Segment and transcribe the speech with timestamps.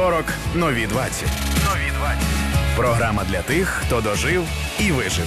[0.00, 0.24] 40
[0.54, 1.28] нові 20.
[1.64, 2.18] Нові 20.
[2.76, 4.44] Програма для тих, хто дожив
[4.78, 5.26] і вижив.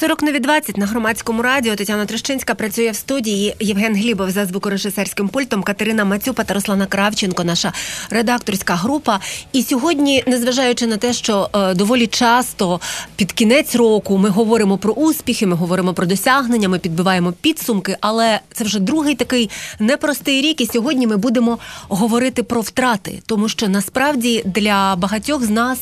[0.00, 1.76] 40 нові 20 на громадському радіо.
[1.76, 3.56] Тетяна Трещинська працює в студії.
[3.60, 7.72] Євген Глібов за звукорежисерським пультом, Катерина Мацюпа та Руслана Кравченко, наша
[8.10, 9.20] редакторська група.
[9.52, 12.80] І сьогодні, незважаючи на те, що е, доволі часто
[13.16, 18.40] під кінець року ми говоримо про успіхи, ми говоримо про досягнення, ми підбиваємо підсумки, але
[18.52, 20.60] це вже другий такий непростий рік.
[20.60, 21.58] І сьогодні ми будемо
[21.88, 25.78] говорити про втрати, тому що насправді для багатьох з нас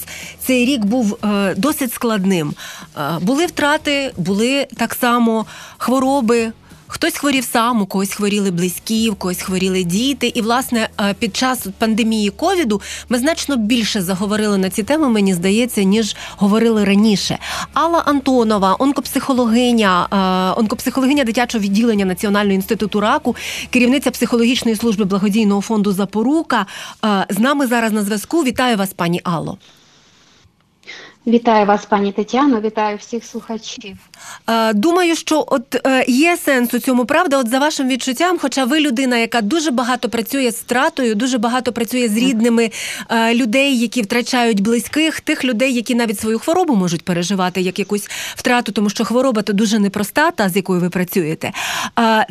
[0.46, 2.54] цей рік був е, досить складним.
[2.96, 5.46] Е, були втрати були так само
[5.78, 6.52] хвороби.
[6.94, 10.26] Хтось хворів сам, у когось хворіли близькі, у когось хворіли діти.
[10.26, 15.34] І, власне, е, під час пандемії ковіду ми значно більше заговорили на ці теми, мені
[15.34, 17.38] здається, ніж говорили раніше.
[17.72, 23.36] Алла Антонова, онкопсихологиня, е, онкопсихологиня дитячого відділення Національного інституту раку,
[23.70, 26.66] керівниця психологічної служби благодійного фонду Запорука.
[27.04, 28.44] Е, з нами зараз на зв'язку.
[28.44, 29.58] Вітаю вас, пані Алло.
[31.26, 33.96] Вітаю вас, пані Тетяно, вітаю всіх слухачів.
[34.74, 37.38] Думаю, що от е, є сенс у цьому правда.
[37.38, 41.72] От за вашим відчуттям, хоча ви людина, яка дуже багато працює з стратою, дуже багато
[41.72, 42.70] працює з рідними
[43.08, 48.08] е, людей, які втрачають близьких, тих людей, які навіть свою хворобу можуть переживати як якусь
[48.36, 51.52] втрату, тому що хвороба то дуже непроста, та з якою ви працюєте.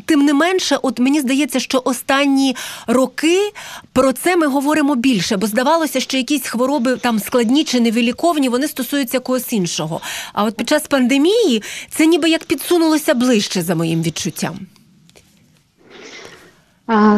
[0.06, 2.56] Тим не менше, от мені здається, що останні
[2.88, 3.52] роки
[3.94, 8.68] про це ми говоримо більше, бо здавалося, що якісь хвороби там складні чи невиліковні, вони
[8.68, 10.02] стосуються стосується когось іншого.
[10.34, 14.60] А от під час пандемії це ніби як підсунулося ближче за моїм відчуттям.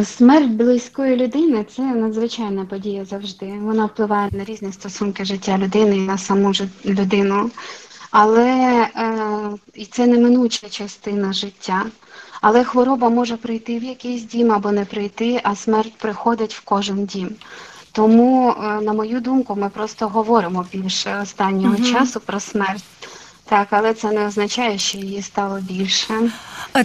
[0.05, 3.53] Смерть близької людини це надзвичайна подія завжди.
[3.61, 6.51] Вона впливає на різні стосунки життя людини і на саму
[6.85, 7.51] людину.
[8.11, 8.49] Але
[8.95, 11.85] е, це неминуча частина життя.
[12.41, 17.05] Але хвороба може прийти в якийсь дім або не прийти, а смерть приходить в кожен
[17.05, 17.35] дім.
[17.95, 21.91] Тому, е, на мою думку, ми просто говоримо більше останнього угу.
[21.91, 22.83] часу про смерть.
[23.49, 26.13] Так, але це не означає, що її стало більше.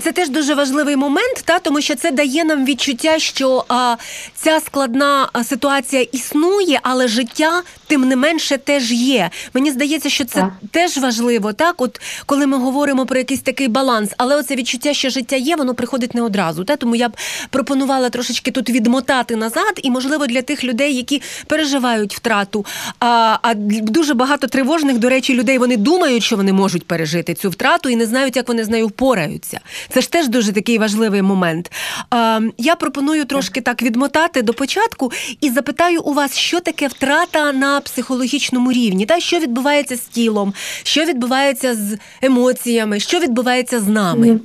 [0.01, 3.97] Це теж дуже важливий момент, та тому що це дає нам відчуття, що а,
[4.35, 9.31] ця складна ситуація існує, але життя тим не менше теж є.
[9.55, 10.53] Мені здається, що це так.
[10.71, 15.11] теж важливо, так от коли ми говоримо про якийсь такий баланс, але оце відчуття, що
[15.11, 16.65] життя є, воно приходить не одразу.
[16.65, 17.17] Та тому я б
[17.51, 22.67] пропонувала трошечки тут відмотати назад, і можливо для тих людей, які переживають втрату.
[23.01, 27.51] А, а дуже багато тривожних, до речі, людей вони думають, що вони можуть пережити цю
[27.51, 29.61] втрату і не знають, як вони з нею впораються.
[29.89, 31.73] Це ж теж дуже такий важливий момент.
[32.11, 37.53] А, я пропоную трошки так відмотати до початку і запитаю у вас, що таке втрата
[37.53, 43.89] на психологічному рівні, та що відбувається з тілом, що відбувається з емоціями, що відбувається з
[43.89, 44.41] нами.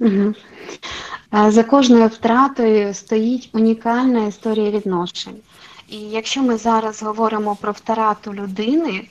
[0.00, 0.34] Угу.
[1.48, 5.36] За кожною втратою стоїть унікальна історія відношень.
[5.88, 9.02] І якщо ми зараз говоримо про втрату людини,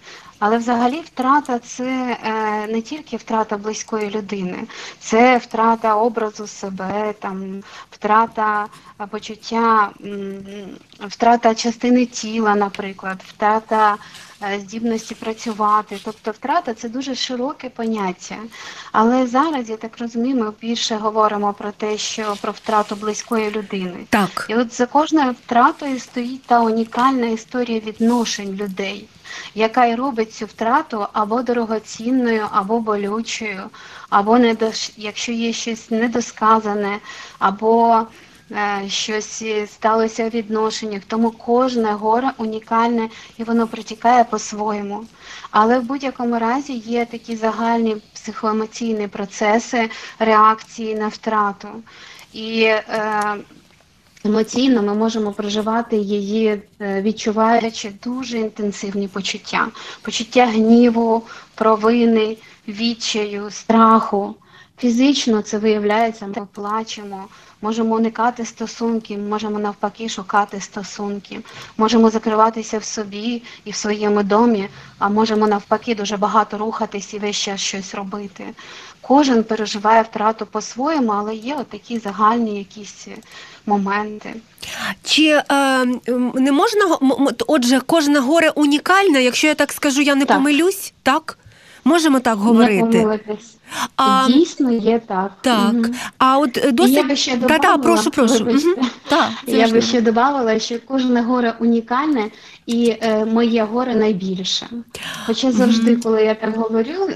[0.46, 4.58] але взагалі втрата це е, не тільки втрата близької людини,
[5.00, 8.68] це втрата образу себе, там втрата
[9.10, 9.90] почуття,
[11.00, 13.98] втрата частини тіла, наприклад, втрата
[14.44, 16.00] е, здібності працювати.
[16.06, 18.38] Тобто втрата це дуже широке поняття.
[18.92, 24.06] Але зараз, я так розумію, ми більше говоримо про те, що про втрату близької людини.
[24.10, 24.46] Так.
[24.50, 29.08] І от за кожною втратою стоїть та унікальна історія відношень людей
[29.56, 33.62] яка й робить цю втрату або дорогоцінною, або болючою,
[34.10, 34.92] або недош...
[34.98, 37.00] якщо є щось недосказане,
[37.40, 38.02] або
[38.52, 41.02] е, щось сталося в відношеннях.
[41.08, 45.06] Тому кожне горе унікальне і воно протікає по-своєму.
[45.52, 51.68] Але в будь-якому разі є такі загальні психоемоційні процеси реакції на втрату.
[52.34, 53.36] І е,
[54.26, 59.68] Емоційно ми можемо проживати її, е, відчуваючи дуже інтенсивні почуття,
[60.02, 61.24] почуття гніву,
[61.56, 62.38] провини,
[62.68, 64.36] відчаю, страху.
[64.78, 67.26] Фізично це виявляється, ми плачемо,
[67.62, 71.40] можемо уникати стосунків, можемо навпаки шукати стосунки,
[71.78, 74.70] можемо закриватися в собі і в своєму домі,
[75.00, 78.46] а можемо навпаки дуже багато рухатись і весь час щось робити.
[79.08, 83.08] Кожен переживає втрату по-своєму, але є отакі загальні якісь
[83.66, 84.34] моменти.
[85.04, 85.44] Чи е,
[86.36, 86.98] не можна
[87.48, 90.38] отже, кожне горе унікальне, якщо я так скажу, я не так.
[90.38, 91.38] помилюсь, так?
[91.84, 93.06] Можемо так говорити?
[93.06, 93.20] Не.
[93.96, 95.32] А, Дійсно є так.
[95.42, 95.74] так.
[95.74, 95.96] Мгм.
[96.18, 96.96] А от е, досить...
[96.96, 98.46] я би ще Та-та, добавила, прошу, прошу.
[98.46, 98.76] Мгм.
[99.08, 102.30] Так, Я би ще додавала, що кожне горе унікальне
[102.66, 104.68] і е, моє горе найбільше.
[105.26, 107.10] Хоча завжди, коли я так говорю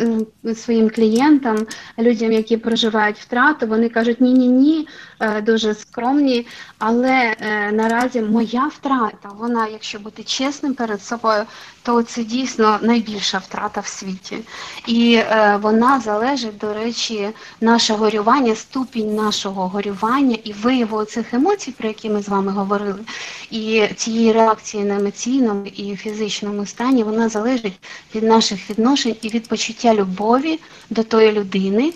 [0.45, 1.57] е, своїм клієнтам,
[1.99, 4.87] людям, які проживають втрату, вони кажуть, ні-ні ні,
[5.19, 6.47] е, дуже скромні,
[6.79, 11.43] але е, наразі моя втрата, вона, якщо бути чесним перед собою,
[11.83, 14.37] то це дійсно найбільша втрата в світі.
[14.87, 17.29] І е, вона залежить, до речі,
[17.61, 22.99] наше горювання, ступінь нашого горювання і вияву цих емоцій, про які ми з вами говорили,
[23.51, 24.99] і цієї реакції на
[25.39, 27.79] емоційному і фізичному стані, вона залежить
[28.15, 30.59] від наших відношень і від почуття любові
[30.89, 31.93] до тої людини,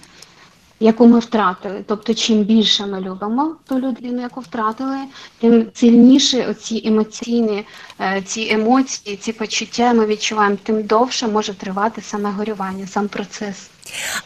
[0.80, 1.84] яку ми втратили.
[1.88, 4.98] Тобто, чим більше ми любимо ту людину, яку втратили,
[5.40, 7.66] тим сильніше оці емоційні
[8.02, 13.70] е, ці емоції, ці почуття ми відчуваємо, тим довше може тривати саме горювання, сам процес.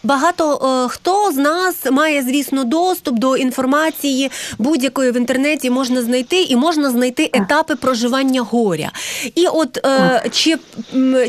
[0.03, 0.53] Багато
[0.85, 6.55] е, хто з нас має, звісно, доступ до інформації будь-якої в інтернеті можна знайти, і
[6.55, 8.91] можна знайти етапи проживання горя.
[9.35, 10.57] І от е, чи,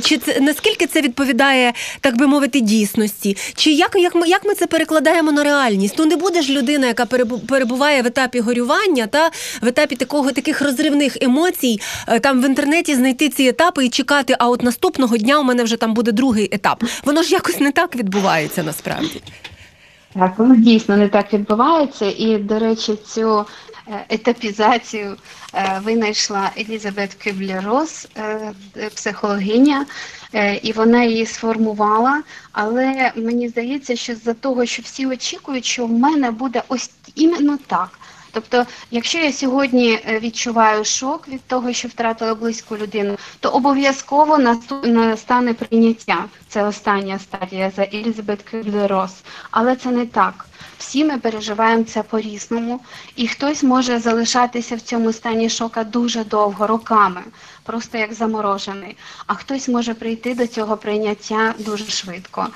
[0.02, 3.36] чи це наскільки це відповідає, так би мовити, дійсності?
[3.54, 5.94] Чи як, як, ми, як ми це перекладаємо на реальність?
[5.98, 7.06] Ну не буде ж людина, яка
[7.48, 9.30] перебуває в етапі горювання та
[9.62, 14.36] в етапі такого таких розривних емоцій, е, там в інтернеті знайти ці етапи і чекати,
[14.38, 16.84] а от наступного дня у мене вже там буде другий етап.
[17.04, 18.17] Воно ж якось не так відбувається
[18.62, 19.22] насправді.
[20.14, 22.12] Так, воно дійсно не так відбувається.
[22.16, 23.46] І, до речі, цю
[23.88, 25.16] е, етапізацію
[25.54, 28.52] е, винайшла Елізабет Кюблер-Росс, е,
[28.94, 29.86] психологиня,
[30.62, 32.22] і вона її сформувала.
[32.52, 37.58] Але мені здається, що з-за того, що всі очікують, що в мене буде ось іменно
[37.66, 37.98] так.
[38.32, 44.38] Тобто, якщо я сьогодні е, відчуваю шок від того, що втратила близьку людину, то обов'язково
[44.84, 46.24] настане прийняття.
[46.48, 49.10] Це остання стадія за Елізабет Кюблер-Росс.
[49.50, 50.46] Але це не так.
[50.78, 52.80] Всі ми переживаємо це по-різному,
[53.16, 57.22] і хтось може залишатися в цьому стані шока дуже довго, роками,
[57.62, 58.96] просто як заморожений.
[59.26, 62.46] А хтось може прийти до цього прийняття дуже швидко.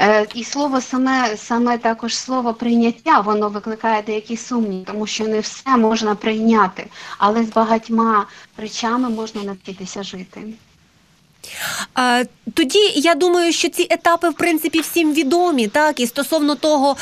[0.00, 5.40] Е, І слово саме, саме також слово прийняття, воно викликає деякі сумні, тому що не
[5.40, 8.26] все можна прийняти, але з багатьма
[8.56, 10.54] речами можна навчитися жити.
[12.54, 16.96] Тоді я думаю, що ці етапи, в принципі, всім відомі, так і стосовно того,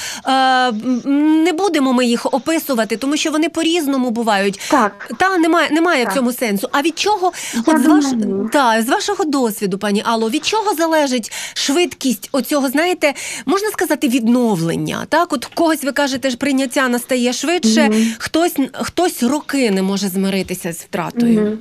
[1.45, 4.61] не будемо ми їх описувати, тому що вони по-різному бувають.
[4.71, 5.11] Так.
[5.19, 6.69] Та немає, немає в цьому сенсу.
[6.73, 8.05] А від чого, Я от з, ваш,
[8.53, 13.15] та, з вашого досвіду, пані Алло, від чого залежить швидкість оцього, знаєте,
[13.47, 15.07] можна сказати, відновлення?
[15.09, 18.15] Так, от когось ви кажете, ж прийняття настає швидше, Мгм.
[18.19, 21.41] хтось, хтось роки не може змиритися з втратою.
[21.41, 21.59] Мгм.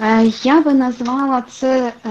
[0.00, 2.10] Е, Я би назвала це е,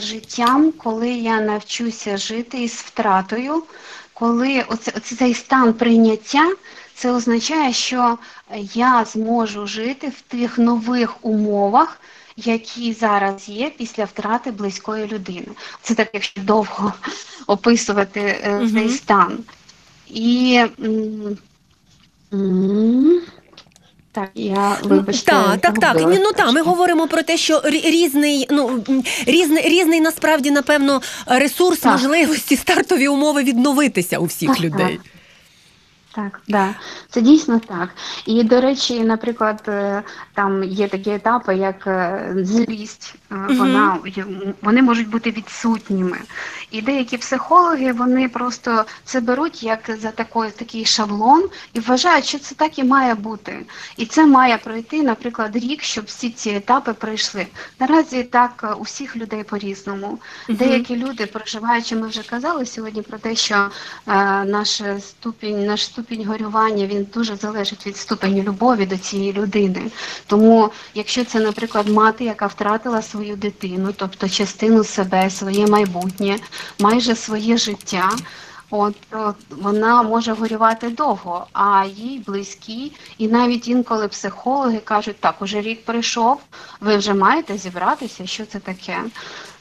[0.00, 3.62] життям, коли я навчуся жити із втратою,
[4.14, 6.54] коли оце, оце цей стан прийняття,
[6.94, 8.18] це означає, що
[8.74, 12.00] я зможу жити в тих нових умовах,
[12.36, 15.46] які зараз є після втрати близької людини.
[15.82, 16.92] Це так, якщо довго
[17.46, 19.38] описувати е, цей стан.
[20.08, 20.64] І
[24.12, 25.32] так, я вибачте.
[25.32, 25.96] Так, так, так.
[25.96, 28.84] Ні, ну так, ми говоримо про те, що різний, ну
[29.26, 31.92] різний, різний насправді, напевно, ресурс, Так.
[31.92, 35.00] можливості, стартові умови відновитися у всіх Так, людей.
[36.14, 36.74] Так, да,
[37.08, 37.88] це дійсно так.
[38.26, 40.02] І до речі, наприклад, е,
[40.34, 43.98] там є такі етапи, як е, злість, е, вона
[44.62, 46.18] вони можуть бути відсутніми.
[46.72, 52.38] І деякі психологи вони просто це беруть як за такий, такий шаблон і вважають, що
[52.38, 53.66] це так і має бути.
[53.96, 57.46] І це має пройти, наприклад, рік, щоб всі ці етапи пройшли.
[57.80, 60.18] Наразі так е, у всіх людей по-різному.
[60.48, 60.58] Мгм.
[60.58, 63.68] Деякі люди, проживаючи, ми вже казали сьогодні про те, що е,
[64.44, 69.82] наш ступінь, наш ступінь горювання він дуже залежить від ступеню любові до цієї людини.
[70.26, 76.38] Тому, якщо це, наприклад, мати, яка втратила свою дитину, тобто частину себе, своє майбутнє,
[76.78, 78.10] майже своє життя.
[78.74, 85.42] От то вона може горювати довго, а їй близькі, і навіть інколи психологи кажуть, так,
[85.42, 86.40] уже рік пройшов,
[86.80, 88.98] ви вже маєте зібратися, що це таке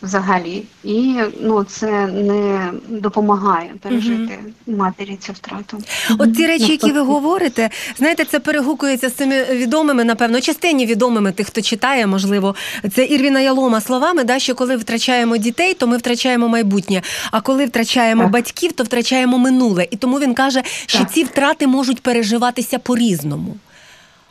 [0.02, 0.64] взагалі.
[0.84, 5.78] І ну це не допомагає пережити матері цю втрату.
[6.20, 11.32] От ці речі, які ви говорите, знаєте, це перегукується з цими відомими, напевно, частині відомими
[11.32, 12.56] тих, хто читає, можливо,
[12.96, 17.02] це Ірвіна Ялома словами, да, що коли втрачаємо дітей, то ми втрачаємо майбутнє.
[17.32, 18.32] А коли втрачаємо Так.
[18.32, 19.88] батьків, то втрачаємо минуле.
[19.92, 21.12] І тому він каже, що Так.
[21.12, 23.56] ці втрати можуть переживатися по-різному.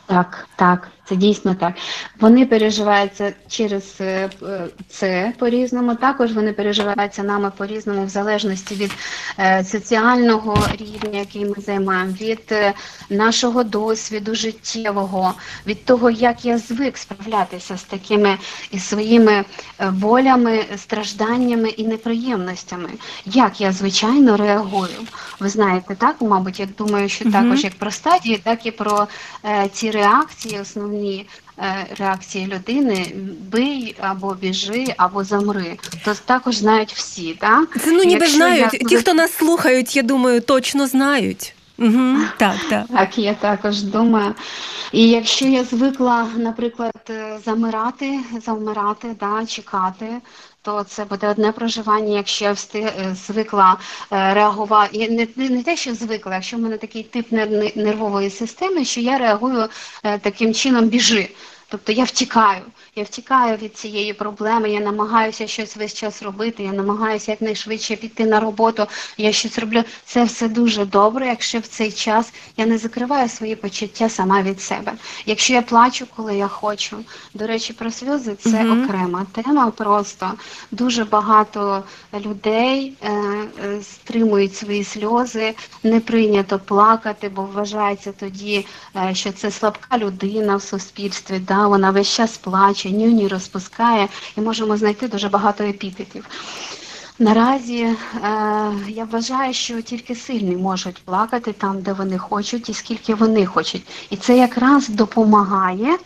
[0.05, 1.73] Так, так, Це дійсно так.
[2.19, 5.95] Вони переживаються через е, е, це по-різному.
[5.95, 8.91] Також вони переживаються нами по-різному, в залежності від
[9.39, 12.55] е, соціального рівня, який ми займаємо, від
[13.09, 15.33] нашого досвіду життєвого,
[15.67, 18.37] від того, як я звик справлятися з такими
[18.71, 19.45] і своїми
[19.91, 22.89] болями, стражданнями і неприємностями.
[23.25, 24.97] Як я звичайно реагую.
[25.39, 29.07] Ви знаєте, так, мабуть, я думаю, що також як про стадії, так і про
[29.71, 31.00] ці реакції, основні
[31.59, 33.05] е, реакції людини
[33.51, 35.77] бий або біжи, або замри.
[36.05, 37.77] То також знають всі, так?
[37.83, 38.73] Це ну ніби Якщо знають.
[38.73, 41.53] я- Ті, хто нас слухають, я думаю, точно знають.
[41.79, 42.85] Угу, так, так.
[42.87, 44.35] Так, я також думаю.
[44.91, 50.07] І якщо я звикла, наприклад, е, замирати, завмирати, да, чекати,
[50.61, 52.15] то це буде одне проживання.
[52.17, 53.77] Якщо я всти, е, звикла
[54.11, 57.77] е, реагувати, і не, не, не те, що звикла, якщо в мене такий тип нер-
[57.77, 59.69] нервової системи, що я реагую
[60.03, 61.29] е, таким чином біжи.
[61.67, 62.61] Тобто я втікаю,
[62.95, 68.25] я втікаю від цієї проблеми, я намагаюся щось весь час робити, я намагаюся якнайшвидше піти
[68.25, 68.85] на роботу,
[69.17, 69.83] я щось роблю.
[70.05, 74.61] Це все дуже добре, якщо в цей час я не закриваю свої почуття сама від
[74.61, 74.93] себе.
[75.25, 76.97] Якщо я плачу, коли я хочу.
[77.33, 78.83] До речі, про сльози це Мгм.
[78.83, 79.71] окрема тема.
[79.71, 80.31] Просто
[80.71, 81.83] дуже багато
[82.13, 83.11] людей е,
[83.65, 90.55] е, стримують свої сльози, не прийнято плакати, бо вважається тоді, е, що це слабка людина
[90.55, 91.39] в суспільстві.
[91.39, 91.67] Да?
[91.67, 94.07] Вона весь час плаче, нюні розпускає,
[94.37, 96.25] і можемо знайти дуже багато епітетів.
[97.19, 97.95] Наразі е,
[98.87, 103.87] я вважаю, що тільки сильні можуть плакати там, де вони хочуть, і скільки вони хочуть.
[104.09, 105.97] І це якраз допомагає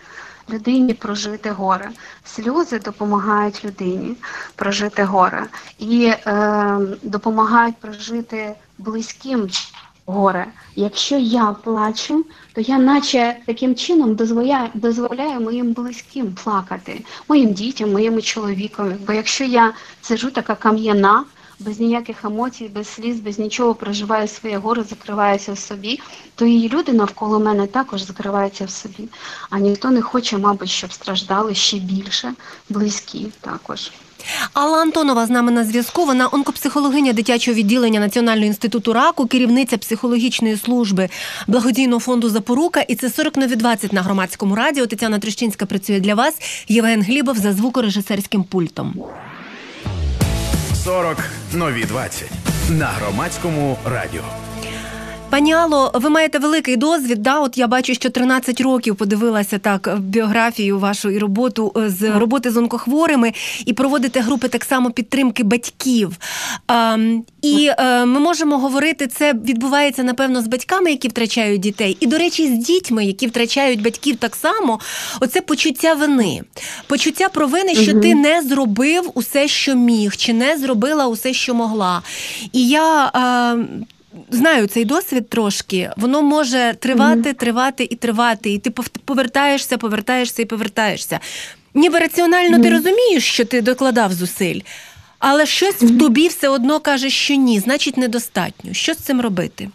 [0.50, 1.90] людині прожити горе.
[2.24, 4.16] Сльози допомагають людині
[4.56, 5.46] прожити горе
[5.80, 9.50] і е, допомагають прожити близьким
[10.06, 10.48] горе.
[10.76, 17.92] Якщо я плачу, то я наче таким чином дозволяю, дозволяю моїм близьким плакати, моїм дітям,
[17.92, 18.96] моєму чоловікові.
[19.08, 21.26] Бо якщо я сижу така кам'яна,
[21.60, 26.00] без ніяких емоцій, без сліз, без нічого проживаю своє горе, закриваюся в собі,
[26.36, 29.10] то і люди навколо мене також закриваються в собі.
[29.50, 32.34] А ніхто не хоче, мабуть, щоб страждали ще більше,
[32.70, 33.92] близькі також.
[34.54, 36.06] Алла Антонова з нами на зв'язку.
[36.06, 41.10] Вона онкопсихологиня дитячого відділення Національного інституту раку, керівниця психологічної служби
[41.48, 42.82] благодійного фонду Запорука.
[42.82, 44.88] І це 40 нові 20 на громадському радіо.
[44.88, 46.36] Тетяна Трещинська працює для вас.
[46.68, 48.94] Євген Глібов за звукорежисерським пультом.
[50.84, 51.18] 40
[51.54, 52.30] нові 20
[52.70, 54.45] на громадському радіо.
[55.36, 57.22] Пані Алло, ви маєте великий досвід.
[57.22, 57.40] Да?
[57.40, 62.52] От я бачу, що 13 років подивилася так біографію вашу і роботу е, з роботи
[62.52, 63.34] з онкохворими,
[63.66, 66.18] і проводите групи так само підтримки батьків.
[66.68, 66.98] А,
[67.42, 72.18] і е, ми можемо говорити, це відбувається напевно з батьками, які втрачають дітей, і до
[72.18, 74.80] речі, з дітьми, які втрачають батьків так само.
[75.22, 76.42] Оце почуття вини,
[76.88, 78.02] почуття провини, що Мгм.
[78.02, 82.02] ти не зробив усе, що міг, чи не зробила усе, що могла.
[82.52, 83.12] І я.
[83.16, 83.86] Е,
[84.30, 90.42] Знаю цей досвід трошки, воно може тривати, тривати і тривати, і ти пов- повертаєшся, повертаєшся
[90.42, 91.20] і повертаєшся.
[91.74, 94.60] Ніби раціонально ти розумієш, що ти докладав зусиль,
[95.20, 98.74] але щось в тобі все одно каже, що ні, значить недостатньо.
[98.74, 99.70] Що з цим робити?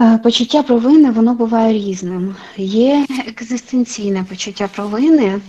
[0.00, 2.36] Е, Почуття провини воно буває різним.
[2.56, 5.40] Є екзистенційне почуття провини,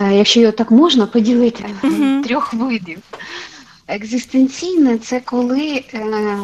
[0.00, 2.24] е, якщо його так можна поділити Мгм.
[2.24, 2.98] трьох видів.
[3.88, 6.36] Екзистенційне це коли е,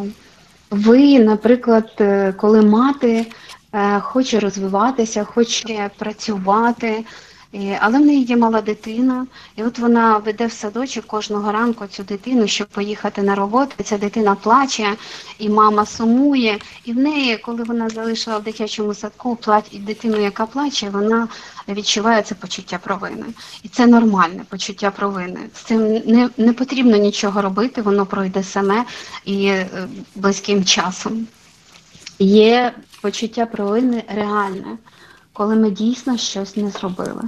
[0.71, 3.26] ви, наприклад, е, коли мати
[3.73, 7.04] е, хоче розвиватися, хоче працювати,
[7.80, 9.26] але в неї є мала дитина,
[9.56, 13.72] і от вона веде в садочок кожного ранку цю дитину, щоб поїхати на роботу.
[13.84, 14.96] Ця дитина плаче,
[15.38, 16.58] і мама сумує.
[16.84, 19.64] І в неї, коли вона залишила в дитячому садку плач...
[19.70, 21.28] і дитину, яка плаче, вона
[21.68, 23.26] відчуває це почуття провини.
[23.62, 25.40] І це нормальне почуття провини.
[25.54, 28.84] З цим не, не потрібно нічого робити, воно пройде саме
[29.24, 29.68] і е,
[30.14, 31.26] близьким часом.
[32.18, 34.78] Є почуття провини реальне,
[35.38, 37.23] коли ми дійсно щось не зробили.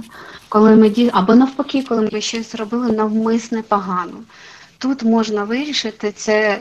[0.49, 1.09] Коли ми ді...
[1.13, 4.13] Або навпаки, коли ми щось зробили навмисне погано.
[4.77, 6.59] Тут можна вирішити це,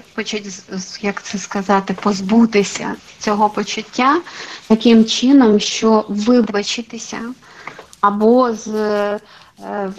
[1.02, 4.20] як це сказати, позбутися цього почуття
[4.68, 7.18] таким чином, що вибачитися,
[8.00, 9.20] або з е,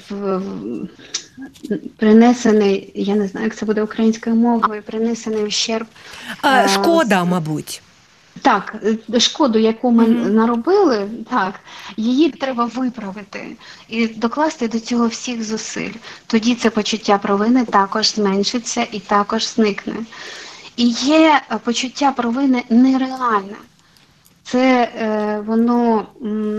[0.10, 0.88] в, в-
[1.98, 5.88] принесений, я не знаю, як це буде українською мовою, принесений ущерб.
[6.46, 7.82] Е, шкода, мабуть.
[8.42, 8.76] Так,
[9.14, 10.36] е, шкоду, яку ми Мгм.
[10.36, 11.60] наробили, так,
[11.98, 13.58] її треба виправити
[13.90, 15.92] і докласти до цього всіх зусиль.
[16.28, 19.96] Тоді це почуття провини також зменшиться і також зникне.
[20.76, 23.56] І є е, почуття провини нереальне.
[24.52, 26.08] Це е, воно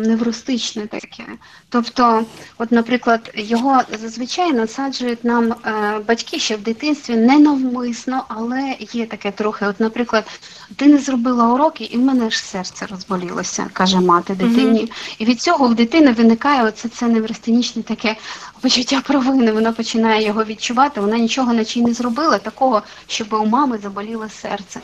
[0.07, 1.25] невростичне таке.
[1.69, 2.25] Тобто,
[2.59, 9.31] от, наприклад, його зазвичай насаджують нам е, батьки ще в дитинстві ненавмисно, але є таке
[9.31, 9.67] трохи.
[9.67, 10.41] От, наприклад,
[10.77, 14.93] ти не зробила уроки, і в мене ж серце розболілося, каже мати дитині.
[15.19, 18.17] І від цього в дитини виникає оце це неврастенічне таке
[18.61, 19.53] почуття провини.
[19.53, 21.01] Вона починає його відчувати.
[21.01, 24.81] Вона нічого наче й не зробила такого, щоб у мами заболіло серце.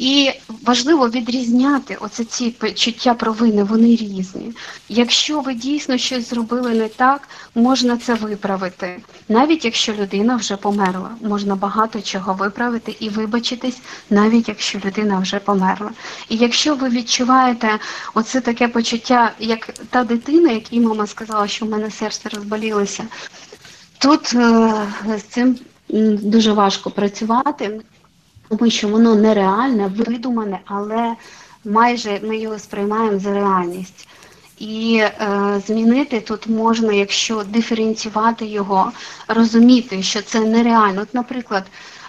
[0.00, 4.52] І важливо відрізняти оце ці почуття провини, вони різні.
[4.88, 9.02] Якщо ви дійсно щось зробили не так, можна це виправити.
[9.28, 13.78] Навіть якщо людина вже померла, можна багато чого виправити і вибачитись,
[14.10, 15.90] навіть якщо людина вже померла.
[16.28, 17.78] І якщо ви відчуваєте
[18.14, 23.04] оце таке почуття, як та дитина, якій мама сказала, що в мене серце розболілося,
[23.98, 24.72] тут е,
[25.18, 25.58] з цим
[26.22, 27.80] дуже важко працювати
[28.50, 31.14] тому що воно нереальне, видумане, але
[31.64, 34.08] майже ми його сприймаємо за реальність.
[34.58, 38.92] І е, змінити тут можна, якщо диференціювати його,
[39.28, 41.02] розуміти, що це нереально.
[41.02, 41.64] От, наприклад,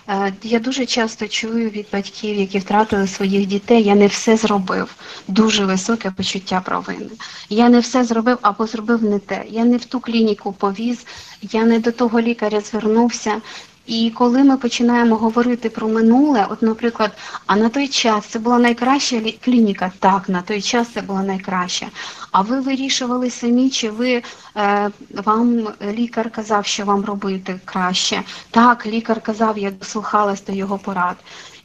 [0.10, 4.96] е, я дуже часто чую від батьків, які втратили своїх дітей, я не все зробив.
[5.28, 7.10] Дуже високе почуття провини.
[7.50, 9.44] Я не все зробив або зробив не те.
[9.50, 11.06] Я не в ту клініку повіз,
[11.42, 13.42] я не до того лікаря звернувся.
[13.88, 17.12] І коли ми починаємо говорити про минуле, от, наприклад,
[17.46, 21.88] а на той час це була найкраща клініка, так, на той час це була найкраща.
[22.32, 24.24] А ви вирішували самі, чи ви
[24.58, 24.90] е,
[25.26, 28.24] вам лікар казав, що вам робити краще?
[28.52, 31.16] Так, лікар казав, я дослухалась до його порад.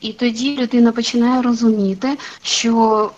[0.00, 3.10] І тоді людина починає розуміти, що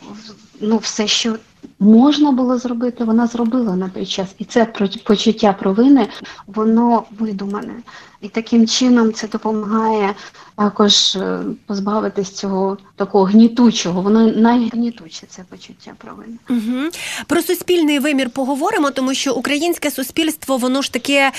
[0.61, 1.37] ну, все, що
[1.81, 4.35] можна було зробити, вона зробила на той час.
[4.39, 4.65] І це
[5.05, 6.09] почуття провини,
[6.47, 7.75] воно видумане.
[8.21, 10.15] І таким чином це допомагає
[10.57, 14.03] також е, позбавитись цього такого гнітучого.
[14.03, 16.35] Воно найгнітуче це почуття провини.
[16.51, 16.91] Угу.
[17.27, 21.33] Про суспільний вимір поговоримо, тому що українське суспільство, воно ж таке,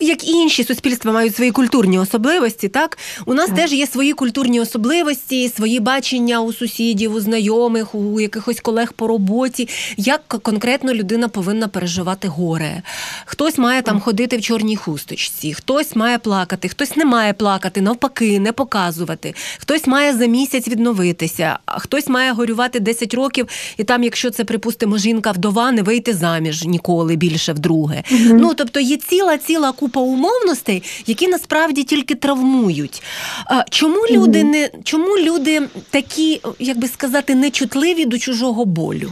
[0.00, 2.68] як і інші суспільства, мають свої культурні особливості.
[2.68, 3.56] Так у нас Так.
[3.56, 9.06] теж є свої культурні особливості, свої бачення у сусідів, у знайомих, у якихось колег по
[9.06, 9.68] роботі.
[9.96, 12.82] Як конкретно людина повинна переживати горе?
[13.24, 18.40] Хтось має там ходити в чорній хусточці, хтось має плакати, хтось не має плакати, навпаки,
[18.40, 19.34] не показувати.
[19.58, 24.44] Хтось має за місяць відновитися, а хтось має горювати 10 років, і там, якщо це
[24.44, 28.02] припустимо, жінка вдова, не вийти заміж ніколи більше вдруге.
[28.10, 33.02] Ну тобто є ціла ціла купа умовностей, які насправді тільки травмують.
[33.46, 39.10] А чому люди не чому люди такі, як би сказати, нечутливі до чужого болю?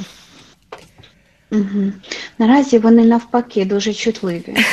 [1.53, 1.93] Угу.
[2.39, 4.57] Наразі вони навпаки дуже чутливі.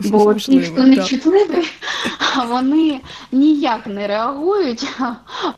[0.00, 1.72] Бо ті, хто не чутливий,
[2.36, 3.00] а вони
[3.32, 4.86] ніяк не реагують,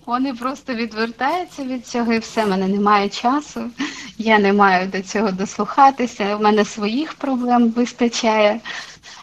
[0.06, 3.60] вони просто відвертаються від цього і все, в мене немає часу,
[4.18, 8.60] я не маю до цього дослухатися, У мене своїх проблем вистачає.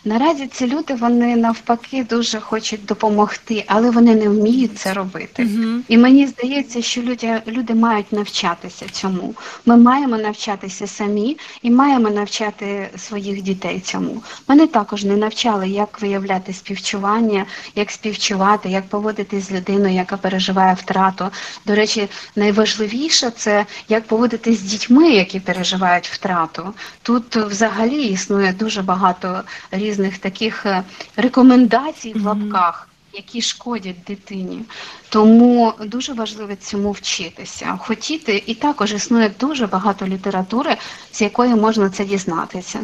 [0.06, 5.44] Наразі ці люди вони навпаки дуже хочуть допомогти, але вони не вміють це робити.
[5.44, 5.84] Мгм.
[5.88, 9.36] І мені здається, що люди, люди мають навчатися цьому.
[9.66, 14.24] Ми маємо навчатися самі і маємо навчати своїх дітей цьому.
[14.48, 20.74] Мене також не навчали, як виявляти співчування, як співчувати, як поводитись з людиною, яка переживає
[20.74, 21.30] втрату.
[21.66, 26.74] До речі, найважливіше це як поводитись з дітьми, які переживають втрату.
[27.02, 30.84] Тут взагалі існує дуже багато різних таких е,
[31.16, 34.62] рекомендацій в лапках які шкодять дитині.
[35.10, 40.78] Тому дуже важливо цьому вчитися, хотіти, і також існує дуже багато літератури,
[41.12, 42.80] з якої можна це дізнатися.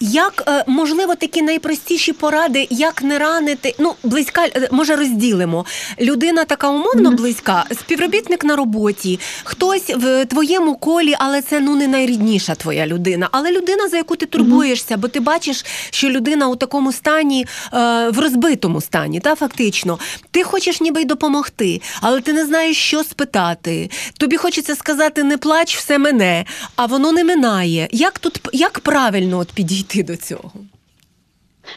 [0.00, 3.74] Як е, можливо такі найпростіші поради, як не ранити?
[3.78, 5.66] Ну, близька е, може розділимо.
[6.00, 11.88] Людина така умовно близька, співробітник на роботі, хтось в твоєму колі, але це ну не
[11.88, 13.28] найрідніша твоя людина.
[13.32, 18.08] Але людина, за яку ти турбуєшся, бо ти бачиш, що людина у такому стані, е,
[18.10, 19.98] в розбитому стані, та фактично.
[20.30, 23.90] Ти хочеш ніби й допомогти, але ти не знаєш, що спитати.
[24.18, 26.44] Тобі хочеться сказати не плач, все мене,
[26.76, 27.88] а воно не минає.
[27.92, 30.52] Як тут як правильно от підійти до цього?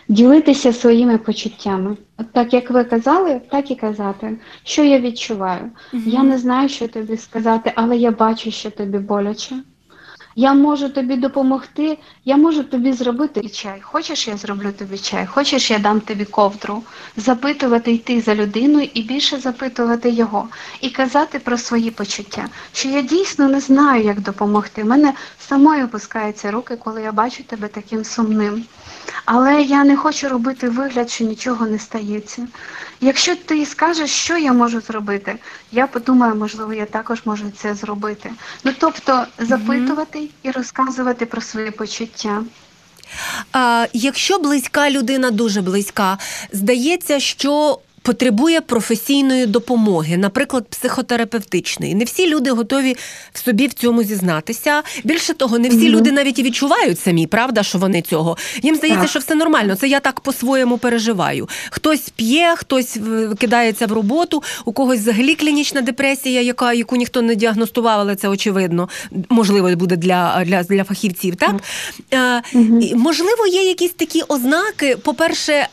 [0.07, 1.97] Ділитися своїми почуттями.
[2.17, 5.71] От так як ви казали, так і казати, що я відчуваю.
[5.93, 9.55] Я не знаю, що тобі сказати, але я бачу, що тобі боляче.
[10.35, 13.81] Я можу тобі допомогти, я можу тобі зробити чай.
[13.81, 16.83] Хочеш, я зроблю тобі чай, хочеш, я дам тобі ковдру.
[17.17, 20.47] Запитувати йти за людиною і більше запитувати його.
[20.81, 24.83] І казати про свої почуття, що я дійсно не знаю, як допомогти.
[24.83, 25.13] У мене
[25.49, 28.65] самою опускаються руки, коли я бачу тебе таким сумним.
[29.25, 32.47] Але я не хочу робити вигляд, що нічого не стається.
[33.01, 35.35] Якщо ти скажеш, що я можу зробити,
[35.71, 38.31] я подумаю, можливо, я також можу це зробити.
[38.63, 42.43] Ну тобто запитувати і розказувати про свої почуття.
[43.53, 46.17] А, якщо близька людина дуже близька,
[46.51, 47.79] здається, що.
[48.01, 51.95] Потребує професійної допомоги, наприклад, психотерапевтичної.
[51.95, 52.95] Не всі люди готові
[53.33, 54.83] в собі в цьому зізнатися.
[55.03, 55.87] Більше того, не всі Мгм.
[55.89, 58.37] люди навіть і відчувають самі, правда, що вони цього.
[58.63, 59.09] Їм здається, Так.
[59.09, 59.75] що все нормально.
[59.75, 61.49] Це я так по-своєму переживаю.
[61.69, 62.97] Хтось п'є, хтось
[63.39, 68.27] кидається в роботу, у когось взагалі клінічна депресія, яка яку ніхто не діагностував, але це
[68.27, 68.89] очевидно.
[69.29, 71.35] Можливо, буде для, для, для фахівців.
[71.35, 71.55] Так
[72.81, 74.97] і, можливо, є якісь такі ознаки.
[75.03, 75.67] По-перше, е,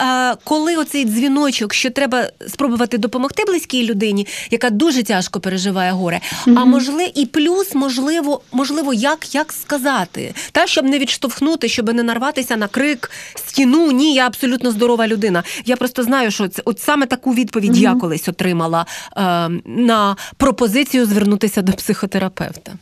[0.44, 2.15] коли оцей дзвіночок, що треба
[2.48, 6.20] спробувати допомогти близькій людині, яка дуже тяжко переживає горе.
[6.46, 12.02] А можливо, і плюс, можливо, можливо, як, як сказати, та щоб не відштовхнути, щоб не
[12.02, 13.92] нарватися на крик, стіну.
[13.92, 15.42] Ні, я абсолютно здорова людина.
[15.64, 21.06] Я просто знаю, що це от саме таку відповідь я колись отримала е, на пропозицію
[21.06, 22.72] звернутися до психотерапевта.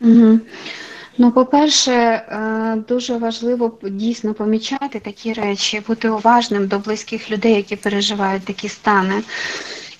[0.00, 0.40] Угу.
[1.18, 7.76] Ну, по-перше, е, дуже важливо дійсно помічати такі речі, бути уважним до близьких людей, які
[7.76, 9.22] переживають такі стани.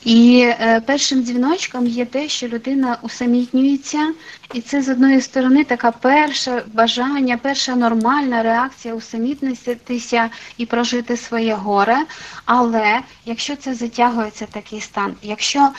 [0.05, 4.15] І е, першим дзвіночком є те, що людина усамітнюється,
[4.55, 11.55] і це з одної сторони така перша бажання, перша нормальна реакція усамітнитися і прожити своє
[11.55, 11.97] горе.
[12.45, 15.71] Але якщо це затягується такий стан, якщо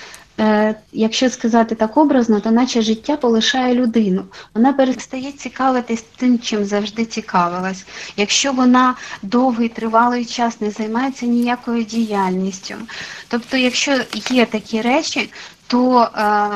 [0.92, 4.24] якщо сказати так образно, то наче життя полишає людину.
[4.54, 7.86] Вона перестає цікавитись тим, чим завжди цікавилась.
[8.18, 12.76] Якщо вона довгий тривалий час не займається ніякою діяльністю.
[13.28, 15.30] Тобто, якщо є такі речі,
[15.68, 16.50] то е,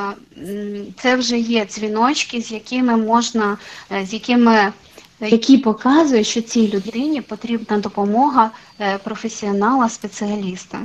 [1.02, 3.58] це вже є дзвіночки, з якими можна,
[3.92, 4.74] е, з якими
[5.22, 10.80] які показують, що цій людині потрібна допомога е, професіонала, спеціаліста.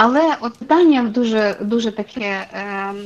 [0.00, 2.96] Але от питання дуже дуже таке ем,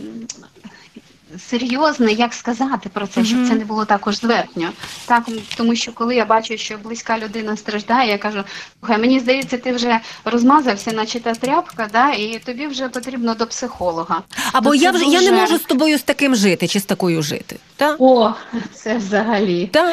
[1.50, 4.68] серйозне, як сказати про це, щоб це не було також зверхньо.
[5.06, 5.22] Так,
[5.56, 8.44] тому що коли я бачу, що близька людина страждає, я кажу,
[8.80, 13.46] слухай, мені здається, ти вже розмазався, наче та тряпка, да, і тобі вже потрібно до
[13.46, 14.22] психолога.
[14.52, 17.22] Або То я вже я не можу з тобою з таким жити чи з такою
[17.22, 17.56] жити.
[17.76, 17.96] Та?
[17.98, 18.30] О,
[18.74, 19.70] це взагалі.
[19.72, 19.92] Та.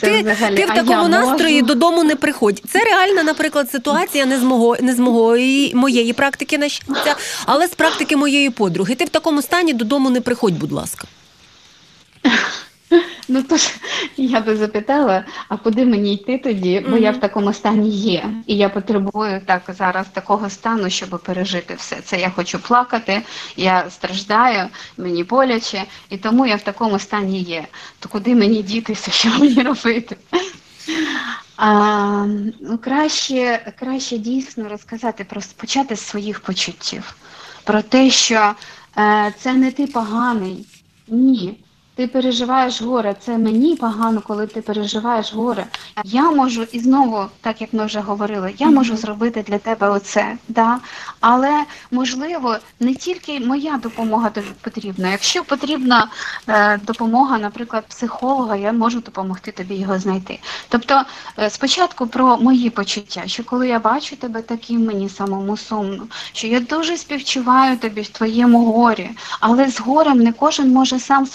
[0.00, 1.66] Це Ти, взагалі, ти в такому настрої можу?
[1.74, 2.62] додому не приходь.
[2.68, 7.16] Це реальна, наприклад, ситуація не з мого не з мого і моєї практики на щастя,
[7.46, 8.94] але з практики моєї подруги.
[8.94, 11.06] Ти в такому стані додому не приходь, будь ласка.
[13.28, 13.70] Ну то ж
[14.16, 16.86] я би запитала, а куди мені йти тоді?
[16.90, 18.24] Бо я в такому стані є.
[18.46, 22.20] І я потребую так зараз такого стану, щоб пережити все це.
[22.20, 23.22] Я хочу плакати,
[23.56, 27.66] я страждаю, мені боляче, і тому я в такому стані є.
[27.98, 30.16] То куди мені дітися, що мені робити?
[31.56, 32.26] А,
[32.60, 37.16] ну, краще, краще дійсно розказати про почати з своїх почуттів,
[37.64, 38.54] про те, що
[39.38, 40.66] це не ти поганий.
[41.08, 41.64] Ні.
[41.94, 45.66] Ти переживаєш горе, це мені погано, коли ти переживаєш горе.
[46.04, 50.36] Я можу, і знову, так як ми вже говорили, я можу зробити для тебе оце.
[50.48, 50.78] Да?
[51.20, 55.10] Але можливо, не тільки моя допомога тобі потрібна.
[55.10, 56.08] Якщо потрібна
[56.48, 60.38] е, допомога, наприклад, психолога, я можу допомогти тобі його знайти.
[60.68, 61.02] Тобто,
[61.38, 66.46] е, спочатку про мої почуття, що коли я бачу тебе таким, мені самому сумно, що
[66.46, 71.26] я дуже співчуваю тобі в твоєму горі, але з горем не кожен може сам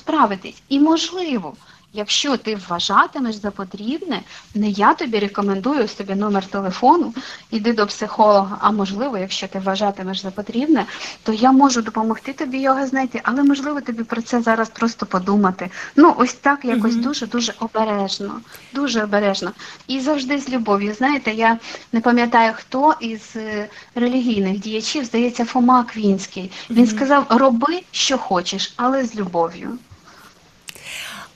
[0.47, 0.63] справитись.
[0.69, 1.53] І можливо,
[1.93, 4.21] якщо ти вважатимеш за потрібне,
[4.55, 7.13] не я тобі рекомендую ось тобі номер телефону,
[7.51, 8.57] іди до психолога.
[8.61, 10.85] А можливо, якщо ти вважатимеш за потрібне,
[11.23, 15.69] то я можу допомогти тобі його знайти, але можливо тобі про це зараз просто подумати.
[15.95, 17.01] Ну, ось так якось Мгм.
[17.01, 18.41] дуже дуже обережно,
[18.73, 19.51] дуже обережно.
[19.87, 20.93] І завжди з любов'ю.
[20.93, 21.57] Знаєте, я
[21.93, 26.51] не пам'ятаю, хто із е, релігійних діячів, здається, Фома Квінський.
[26.69, 29.77] Він сказав: роби, що хочеш, але з любов'ю.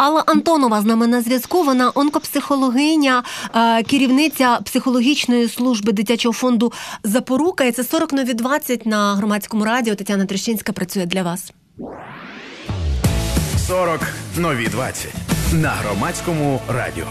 [0.01, 1.63] Алла Антонова з нами на зв'язку.
[1.63, 3.23] Вона онкопсихологиня,
[3.55, 7.63] е, керівниця психологічної служби дитячого фонду Запорука.
[7.63, 9.95] І це 40 нові 20 на громадському радіо.
[9.95, 11.53] Тетяна Трещинська працює для вас.
[13.67, 14.01] 40
[14.37, 15.13] нові 20
[15.53, 17.05] на громадському радіо.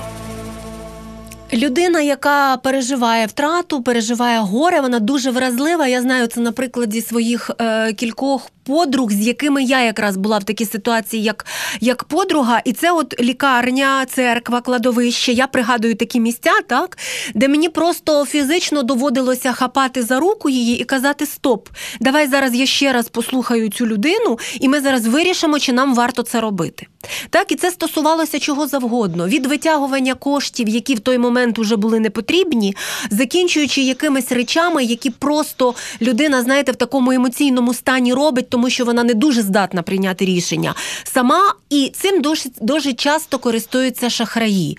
[1.52, 5.86] Людина, яка переживає втрату, переживає горе, вона дуже вразлива.
[5.86, 10.44] Я знаю це на прикладі своїх е, кількох подруг, з якими я якраз була в
[10.44, 11.46] такій ситуації, як
[11.80, 15.32] як подруга, і це от лікарня, церква, кладовище.
[15.32, 16.98] Я пригадую такі місця, так
[17.34, 21.68] де мені просто фізично доводилося хапати за руку її і казати: Стоп,
[22.00, 26.22] давай зараз я ще раз послухаю цю людину, і ми зараз вирішимо, чи нам варто
[26.22, 26.86] це робити.
[27.30, 32.00] Так, і це стосувалося чого завгодно: від витягування коштів, які в той момент уже були
[32.00, 32.76] не потрібні,
[33.10, 39.04] закінчуючи якимись речами, які просто людина, знаєте, в такому емоційному стані робить тому що вона
[39.04, 44.78] не дуже здатна прийняти рішення сама, і цим дуже, дуже часто користуються шахраї.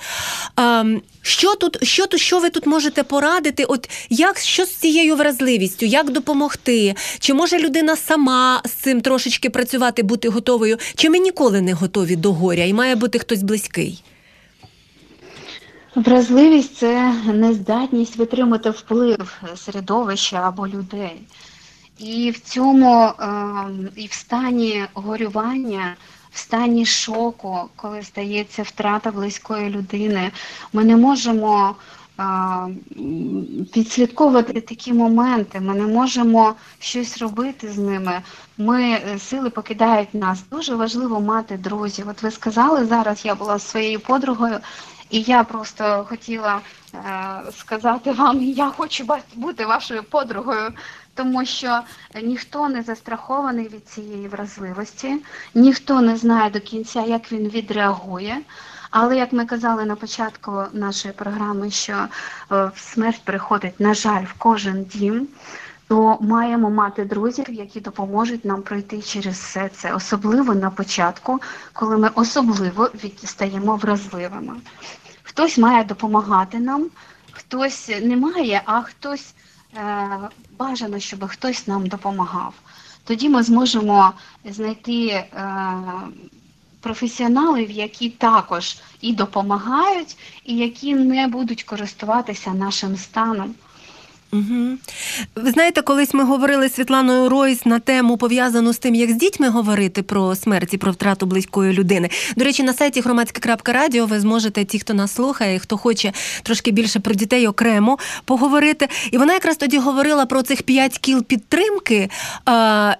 [0.57, 3.63] Ем, що тут, що тут, що ви тут можете порадити?
[3.63, 6.95] От як що з цією вразливістю, як допомогти?
[7.19, 10.77] Чи може людина сама з цим трошечки працювати, бути готовою?
[10.95, 14.03] Чи ми ніколи не готові до горя і має бути хтось близький?
[15.95, 21.21] Вразливість це нездатність витримати вплив середовища або людей.
[22.01, 25.95] І в цьому ем, і в стані горювання,
[26.31, 30.31] в стані шоку, коли стається втрата близької людини,
[30.73, 31.75] ми не можемо
[33.73, 38.21] підслідковувати такі моменти, ми не можемо щось робити з ними.
[38.57, 40.43] Ми е, сили покидають нас.
[40.51, 42.07] Дуже важливо мати друзів.
[42.09, 44.59] От ви сказали зараз, я була своєю подругою,
[45.09, 46.59] і я просто хотіла
[46.95, 50.73] е, сказати вам, я хочу бути вашою подругою
[51.13, 51.80] тому що
[52.24, 55.17] ніхто не застрахований від цієї вразливості,
[55.56, 58.38] ніхто не знає до кінця, як він відреагує.
[58.91, 62.08] Але як ми казали на початку нашої програми, що
[62.52, 65.28] е, смерть приходить, на жаль, в кожен дім,
[65.88, 71.39] то маємо мати друзів, які допоможуть нам пройти через все це, особливо на початку,
[71.74, 72.89] коли ми особливо
[73.24, 74.54] стаємо вразливими.
[75.24, 76.89] Хтось має допомагати нам,
[77.32, 79.34] хтось не має, а хтось
[80.57, 82.53] бажано, щоб хтось нам допомагав.
[83.03, 84.13] Тоді ми зможемо
[84.45, 85.27] знайти е,
[86.79, 93.55] професіоналів, які також і допомагають, і які не будуть користуватися нашим станом.
[94.33, 94.77] Угу.
[95.35, 99.15] Ви знаєте, колись ми говорили з Світланою Ройс на тему пов'язану з тим, як з
[99.15, 102.09] дітьми говорити про смерть і про втрату близької людини.
[102.35, 106.13] До речі, на сайті громадське.радіо ви зможете, ті, хто нас слухає, хто хоче
[106.43, 108.87] трошки більше про дітей окремо поговорити.
[109.11, 112.09] І вона якраз тоді говорила про цих п'ять кіл підтримки.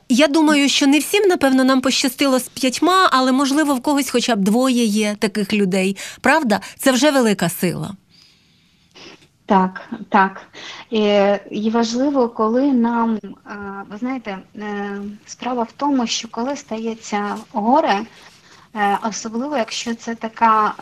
[0.09, 4.35] Я думаю, що не всім, напевно, нам пощастило з п'ятьма, але можливо в когось, хоча
[4.35, 5.97] б двоє є таких людей.
[6.21, 7.95] Правда, це вже велика сила.
[9.51, 10.41] Так, так.
[11.51, 13.29] І важливо, коли нам, е,
[13.89, 18.01] ви знаєте, е, справа в тому, що коли стається горе,
[18.75, 20.73] е, особливо якщо це така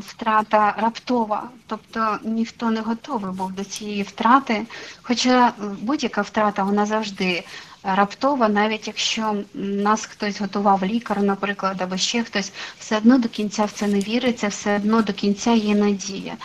[0.00, 4.66] втрата раптова, тобто ніхто не готовий був до цієї втрати,
[5.02, 7.44] хоча будь-яка втрата вона завжди
[7.82, 13.64] раптова, навіть якщо нас хтось готував лікар, наприклад, або ще хтось, все одно до кінця
[13.64, 16.36] в це не віриться, все одно до кінця є надія.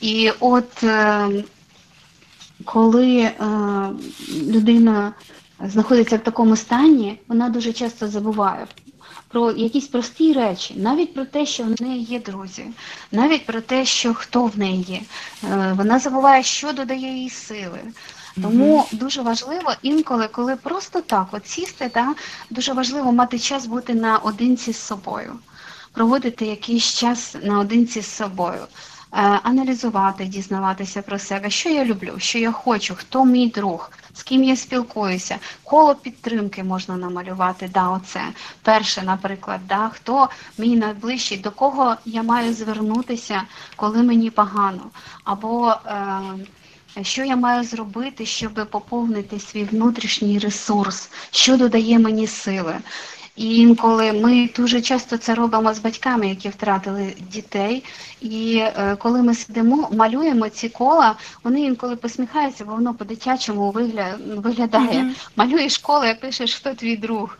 [0.00, 1.28] І от е,
[2.64, 3.34] коли е,
[4.46, 5.12] людина
[5.60, 8.66] знаходиться в такому стані, вона дуже часто забуває
[9.28, 12.66] про якісь прості речі, навіть про те, що в неї є друзі,
[13.12, 15.00] навіть про те, що хто в неї є.
[15.44, 17.80] Е, вона забуває, що додає їй сили.
[18.42, 18.98] Тому mm-hmm.
[18.98, 22.14] дуже важливо інколи, коли просто так от сісти, да,
[22.50, 25.32] дуже важливо мати час бути наодинці з собою,
[25.92, 28.66] проводити якийсь час наодинці з собою.
[29.16, 34.22] Е, аналізувати, дізнаватися про себе, що я люблю, що я хочу, хто мій друг, з
[34.22, 37.70] ким я спілкуюся, коло підтримки можна намалювати.
[37.74, 38.20] Да, оце
[38.62, 43.42] перше, наприклад, да, хто мій найближчий, до кого я маю звернутися,
[43.76, 44.90] коли мені погано,
[45.24, 46.20] або е,
[47.02, 52.76] що я маю зробити, щоб поповнити свій внутрішній ресурс, що додає мені сили.
[53.36, 57.84] І інколи ми дуже часто це робимо з батьками, які втратили дітей.
[58.20, 63.70] І е, коли ми сидимо, малюємо ці кола, вони інколи посміхаються, бо воно по-дитячому
[64.36, 65.00] виглядає.
[65.00, 65.28] Mm -hmm.
[65.36, 67.38] Малюєш коло, пишеш, хто твій друг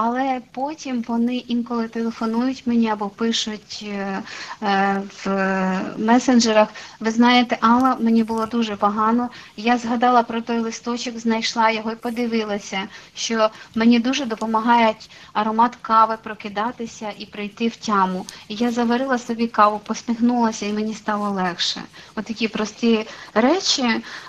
[0.00, 4.22] але потім вони інколи телефонують мені або пишуть е,
[4.62, 5.28] е, в
[5.98, 6.68] месенджерах.
[7.00, 9.28] Ви знаєте, Алла, мені було дуже погано.
[9.56, 12.82] Я згадала про той листочок, знайшла його і подивилася,
[13.14, 14.94] що мені дуже допомагає
[15.32, 18.26] аромат кави прокидатися і прийти в тяму.
[18.48, 21.80] І я заварила собі каву, посміхнулася, і мені стало легше.
[22.16, 23.84] От прості речі,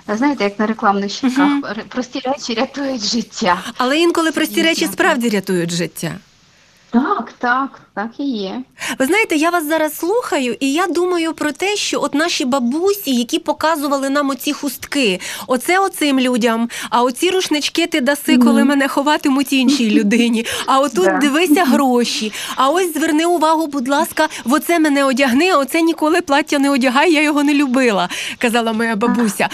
[0.07, 3.57] знаєте, як на рекламних щитках, прості речі рятують життя.
[3.77, 6.15] Але інколи прості речі справді рятують рятують життя.
[6.89, 8.61] Так, так, так і є.
[8.99, 13.11] Ви знаєте, я вас зараз слухаю, і я думаю про те, що от наші бабусі,
[13.15, 18.87] які показували нам оці хустки, оце оцим людям, а оці рушнички ти даси, коли мене
[18.87, 20.45] ховатимуть іншій людині.
[20.65, 21.17] А отут Да.
[21.17, 22.31] дивися гроші.
[22.55, 26.69] А ось зверни увагу, будь ласка, в оце мене одягни, а оце ніколи плаття не
[26.69, 29.49] одягай, я його не любила, казала моя бабуся.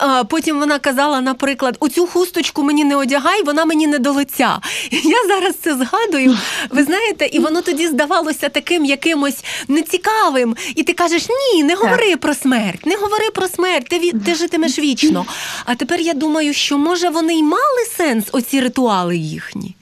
[0.00, 4.58] А Потім вона казала, наприклад, оцю хусточку мені не одягай, вона мені не до лиця.
[4.90, 6.38] Я зараз це згадую.
[6.70, 10.56] Ви знаєте, і воно тоді здавалося таким якимось нецікавим.
[10.76, 14.78] І ти кажеш: ні, не говори про смерть, не говори про смерть, ти, ти житимеш
[14.78, 15.24] вічно.
[15.64, 19.74] А тепер я думаю, що може вони й мали сенс, оці ритуали їхні.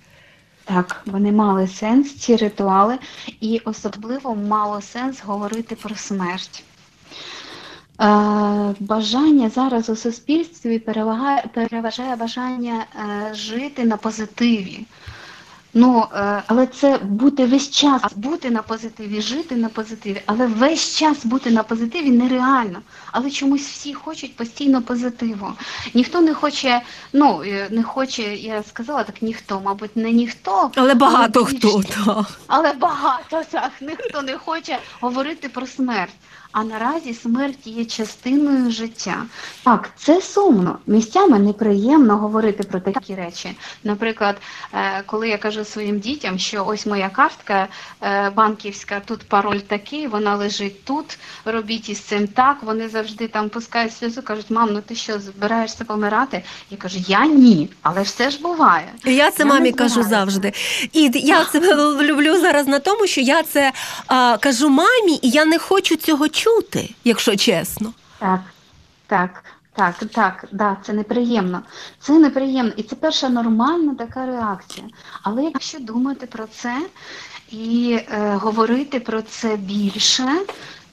[0.64, 2.98] Так, вони мали сенс, ці ритуали,
[3.40, 6.64] і особливо мало сенс говорити про смерть.
[8.00, 10.78] Е, бажання зараз у суспільстві
[11.54, 14.86] переважає бажання е, жити на позитиві.
[15.74, 20.96] Ну, е, але це бути весь час, бути на позитиві, жити на позитиві, але весь
[20.98, 22.80] час бути на позитиві нереально.
[23.12, 25.52] Але чомусь всі хочуть постійно позитиву.
[25.94, 26.80] Ніхто не хоче,
[27.12, 31.82] ну е, не хоче, я сказала так, ніхто, мабуть, не ніхто, Але багато більш- хто
[31.82, 32.26] так.
[32.46, 36.14] але багато так ніхто не хоче говорити про смерть.
[36.52, 39.26] А наразі смерть є частиною життя.
[39.62, 40.78] Так, це сумно.
[40.86, 43.56] Місцями неприємно говорити про такі речі.
[43.84, 44.36] Наприклад,
[44.74, 47.68] е, коли я кажу своїм дітям, що ось моя картка
[48.02, 52.62] е, банківська, тут пароль такий, вона лежить тут, робіть із цим так.
[52.62, 56.42] Вони завжди там пускають сльозу, кажуть, мам, ну ти що, збираєшся помирати?
[56.70, 58.92] Я кажу, я ні, але ж все ж буває.
[59.04, 60.52] Я це Я мамі кажу завжди.
[60.92, 61.60] І я це
[62.02, 63.72] люблю зараз на тому, що я це
[64.06, 67.92] а, кажу мамі, і я не хочу цього чути, якщо чесно.
[68.18, 68.40] Так,
[69.06, 71.62] так, так, так, да, це неприємно.
[72.00, 72.72] Це неприємно.
[72.76, 74.86] І це перша нормальна така реакція.
[75.22, 76.76] Але якщо думати про це
[77.50, 80.28] і е, говорити про це більше,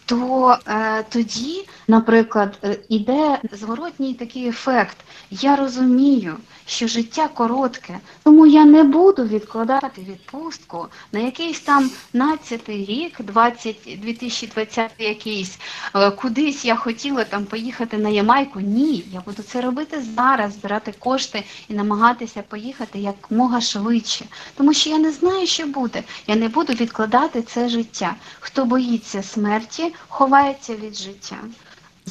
[0.08, 4.98] то е, тоді, наприклад, е, іде зворотній такий ефект.
[5.32, 12.86] Я розумію, що життя коротке, тому я не буду відкладати відпустку на якийсь там 15-й
[12.86, 15.60] рік, 20, 2020 якийсь,
[15.96, 18.60] е, кудись я хотіла там поїхати на Ямайку.
[18.60, 24.26] Ні, я буду це робити зараз, збирати кошти і намагатися поїхати якмога швидше.
[24.58, 26.04] Тому що я не знаю, що буде.
[26.28, 28.16] Я не буду відкладати це життя.
[28.40, 31.38] Хто боїться смерті, ховається від життя.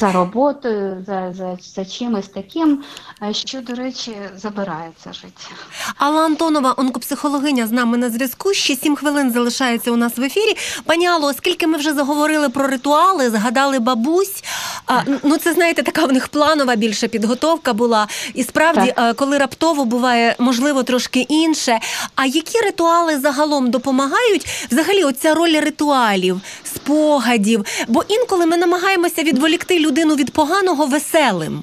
[0.00, 2.84] За роботою, за, за, за чимось таким,
[3.22, 5.50] е, що, до речі, забирає це життя.
[5.96, 8.54] Алла Антонова, онкопсихологиня, з нами на зв'язку.
[8.54, 10.56] Ще сім хвилин залишається у нас в ефірі.
[10.84, 14.44] Пані Алло, оскільки ми вже заговорили про ритуали, згадали бабусь.
[14.86, 18.08] А, ну це знаєте, така в них планова більше підготовка була.
[18.34, 19.10] І справді, Так.
[19.10, 21.78] е, коли раптово буває можливо трошки інше.
[22.14, 24.46] А які ритуали загалом допомагають?
[24.70, 27.64] Взагалі, оця роль ритуалів, спогадів.
[27.88, 31.62] Бо інколи ми намагаємося відволікти людину від поганого веселим.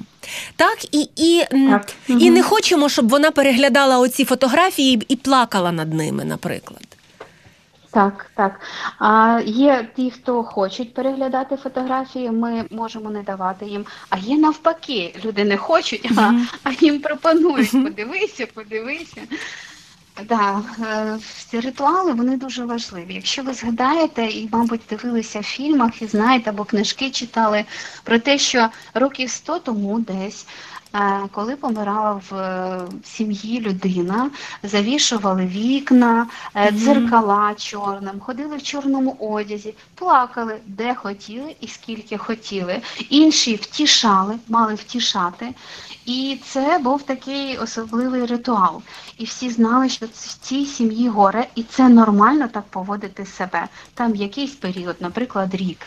[0.56, 1.92] Так, і, і, Так.
[2.08, 2.34] і Мгм.
[2.34, 6.82] не хочемо, щоб вона переглядала оці фотографії і плакала над ними, наприклад.
[7.90, 8.60] Так, так.
[8.98, 13.84] А є ті, хто хочуть переглядати фотографії, ми можемо не давати їм.
[14.10, 16.32] А є навпаки, люди не хочуть, а,
[16.64, 17.70] а їм пропонують.
[17.70, 19.20] Подивися, подивися.
[20.22, 21.18] Да, е,
[21.50, 23.14] ці ритуали вони дуже важливі.
[23.14, 27.64] Якщо ви згадаєте і, мабуть, дивилися в фільмах і знаєте, або книжки читали
[28.04, 30.50] про те, що років 100 тому десь, е,
[31.32, 34.30] коли помирала в е, сім'ї людина,
[34.62, 42.80] завішували вікна, е, дзеркала чорним, ходили в чорному одязі, плакали де хотіли і скільки хотіли.
[43.10, 45.54] Інші втішали, мали втішати.
[46.06, 48.82] І це був такий особливий ритуал.
[49.18, 53.68] І всі знали, що в цій сім'ї горе, і це нормально так поводити себе.
[53.94, 55.78] Там якийсь період, наприклад, рік.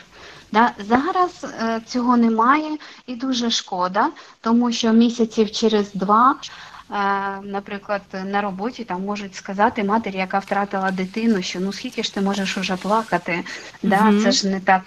[0.51, 0.71] Да?
[0.89, 4.09] Зараз е, цього немає і дуже шкода,
[4.41, 6.95] тому що місяців через два, е,
[7.43, 12.21] наприклад, на роботі там можуть сказати матері, яка втратила дитину, що ну скільки ж ти
[12.21, 13.43] можеш уже плакати,
[13.83, 14.01] да?
[14.03, 14.23] Мгм.
[14.23, 14.81] це ж не так.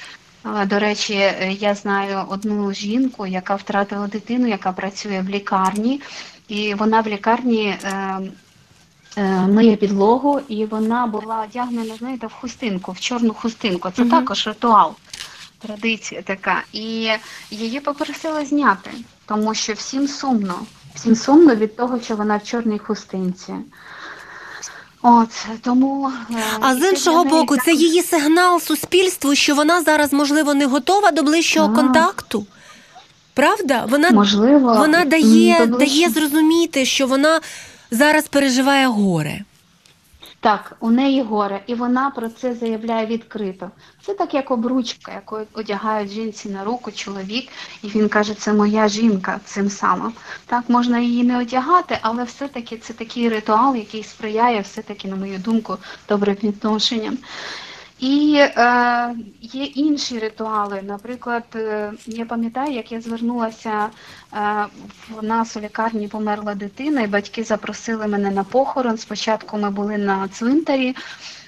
[0.66, 6.00] До речі, е, я знаю одну жінку, яка втратила дитину, яка працює в лікарні,
[6.48, 8.20] і вона в лікарні е,
[9.16, 13.90] е, миє підлогу, і вона була одягнена, знаєте, в хустинку, в чорну хустинку.
[13.90, 14.10] Це Мгм.
[14.10, 14.94] також ритуал,
[15.62, 16.62] традиція така.
[16.72, 17.10] І
[17.50, 18.90] її попросили зняти,
[19.26, 20.54] тому що всім сумно.
[20.94, 23.54] Всім сумно від того, що вона в чорній хустинці.
[25.02, 30.54] От тому е, А з іншого боку, це її сигнал суспільству, що вона зараз, можливо,
[30.54, 31.76] не готова до ближчого Так.
[31.76, 32.46] контакту.
[33.34, 33.86] Правда?
[33.88, 37.40] Вона, можливо вона дає, дає зрозуміти, що вона
[37.90, 39.40] зараз переживає горе.
[40.42, 43.70] Так, у неї горе, і вона про це заявляє відкрито.
[44.02, 47.48] Це так, як обручка, яку одягають жінці на руку чоловік,
[47.82, 50.12] і він каже, це моя жінка цим самим.
[50.46, 55.38] Так, можна її не одягати, але все-таки це такий ритуал, який сприяє, все-таки, на мою
[55.38, 55.76] думку,
[56.08, 57.18] добрим відношенням.
[58.00, 60.82] І е, є інші ритуали.
[60.82, 63.88] Наприклад, е, я пам'ятаю, як я звернулася
[64.32, 64.66] е,
[65.10, 68.98] в нас у лікарні померла дитина, і батьки запросили мене на похорон.
[68.98, 70.96] Спочатку ми були на цвинтарі,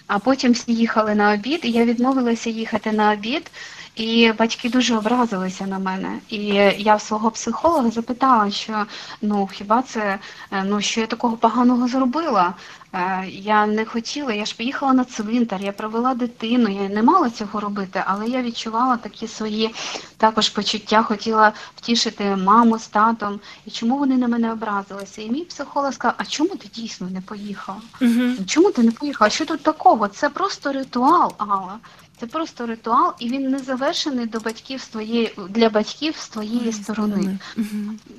[0.06, 3.50] а потім всі їхали на обід, і я відмовилася їхати на обід.
[3.94, 6.18] І батьки дуже образилися на мене.
[6.28, 6.44] І
[6.78, 8.86] я в свого психолога запитала, що
[9.22, 10.18] ну хіба це
[10.50, 12.54] е, ну що я такого поганого зробила?
[12.94, 17.30] Е, Я не хотіла, я ж поїхала на цвинтар, я провела дитину, я не мала
[17.30, 19.74] цього робити, але я відчувала такі свої
[20.16, 23.40] також почуття, хотіла втішити маму з татом.
[23.66, 25.22] І чому вони на мене образилися?
[25.22, 27.78] І мій психолог сказав, а чому ти дійсно не поїхала?
[28.00, 28.44] Угу.
[28.46, 29.30] Чому ти не поїхала?
[29.30, 30.08] Що тут такого?
[30.08, 31.78] Це просто ритуал, Алла.
[32.22, 36.72] Це просто ритуал, і він не завершений до батьків з твоєї для батьків з твоєї
[36.72, 37.38] сторони.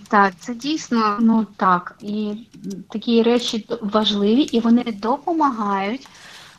[0.07, 1.95] Так, це дійсно ну так.
[2.01, 2.33] І
[2.89, 6.07] такі речі важливі, і вони допомагають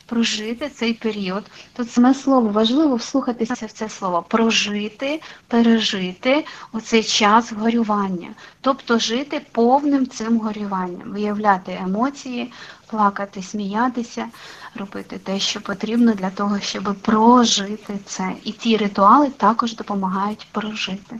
[0.05, 1.43] прожити цей період.
[1.75, 8.29] Тут саме слово важливо вслухатися в це слово прожити, пережити оцей час горювання,
[8.61, 12.51] тобто жити повним цим горюванням, виявляти емоції,
[12.87, 14.27] плакати, сміятися,
[14.75, 18.33] робити те, що потрібно для того, щоб прожити це.
[18.43, 21.19] І ті ритуали також допомагають прожити.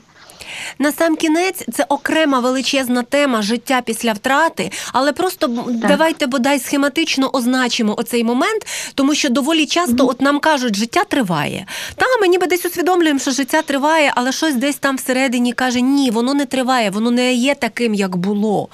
[0.80, 6.60] На сам кінець це окрема величезна тема життя після втрати, але просто б- давайте бодай
[6.60, 11.66] схематично означимо оцей момент, тому що доволі часто от нам кажуть, життя триває.
[11.96, 16.12] Та ми ніби десь усвідомлюємо, що життя триває, але щось десь там всередині каже: ні,
[16.12, 18.68] воно не триває, воно не є таким, як було.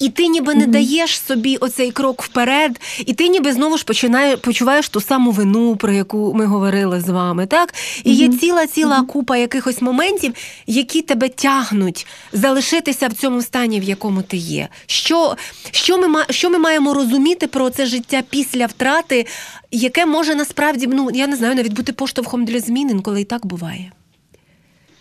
[0.00, 4.36] І ти ніби не даєш собі оцей крок вперед, і ти ніби знову ж починає,
[4.36, 7.46] почуваєш ту саму вину, про яку ми говорили з вами.
[7.46, 7.74] Так?
[8.04, 10.34] І є ціла ціла купа якихось моментів,
[10.66, 14.68] які тебе тягнуть залишитися в цьому стані, в якому ти є.
[14.86, 15.36] Що,
[15.70, 19.26] що, ми, що ми маємо розуміти про це життя після втрати,
[19.70, 23.46] яке може насправді, ну я не знаю, навіть бути поштовхом для змін, інколи і так
[23.46, 23.92] буває.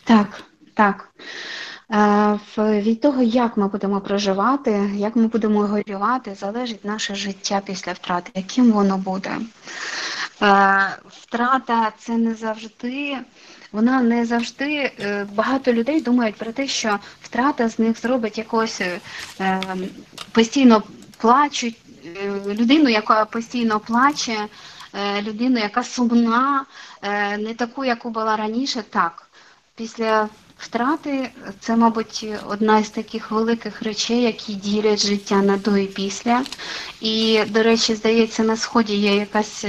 [0.04, 0.44] Так,
[0.74, 1.10] так.
[1.92, 7.92] Е, Від того, як ми будемо проживати, як ми будемо горювати, залежить наше життя після
[7.92, 9.32] втрати, яким воно буде.
[10.42, 13.18] Е, Втрата це не завжди,
[13.72, 14.92] вона не завжди.
[15.00, 19.00] е, Багато людей думають про те, що втрата з них зробить якось е,
[19.40, 19.62] е,
[20.32, 20.84] постійно
[21.18, 24.38] плачуть, е, людину, яка постійно плаче,
[25.22, 26.66] людину, яка сумна,
[27.40, 29.30] не таку, яку була раніше, так.
[29.76, 35.86] Після втрати це, мабуть, одна із таких великих речей, які ділять життя на до і
[35.86, 36.44] після.
[37.02, 39.66] І, до речі, здається, на сході є якась.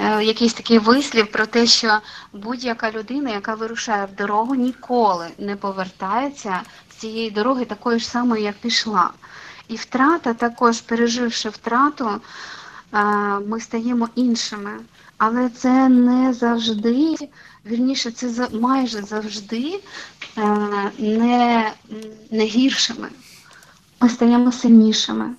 [0.00, 1.98] Е, Якийсь такий вислів про те, що
[2.32, 8.42] будь-яка людина, яка вирушає в дорогу, ніколи не повертається з цієї дороги такою ж самою,
[8.42, 9.10] як пішла.
[9.68, 12.98] І втрата, також переживши втрату, е,
[13.46, 14.70] ми стаємо іншими.
[15.18, 17.16] Але це не завжди,
[17.66, 19.80] вірніше, це майже завжди
[20.38, 20.42] е,
[20.98, 21.72] не,
[22.30, 23.08] не гіршими.
[24.00, 25.34] Ми стаємо сильнішими.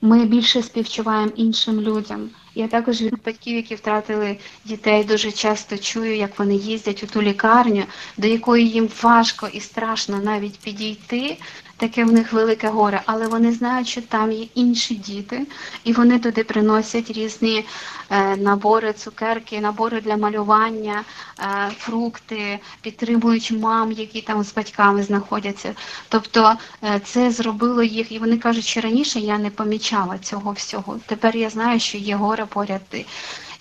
[0.00, 2.30] Ми більше співчуваємо іншим людям.
[2.58, 7.22] Я також від батьків, які втратили дітей, дуже часто чую, як вони їздять у ту
[7.22, 7.84] лікарню,
[8.16, 11.36] до якої їм важко і страшно навіть підійти.
[11.78, 15.46] Таке в них велике горе, але вони знають, що там є інші діти,
[15.84, 17.64] і вони туди приносять різні
[18.10, 21.04] е, набори, цукерки, набори для малювання,
[21.40, 25.74] е, фрукти, підтримують мам, які там з батьками знаходяться.
[26.08, 26.54] Тобто
[26.84, 30.98] е, це зробило їх, і вони кажуть, що раніше я не помічала цього всього.
[31.06, 32.82] Тепер я знаю, що є горе поряд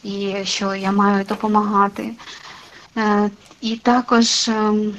[0.03, 2.11] і- що я маю допомагати.
[3.61, 4.95] І також ем,